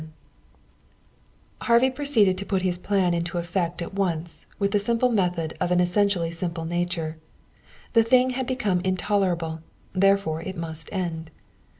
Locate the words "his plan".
2.63-3.13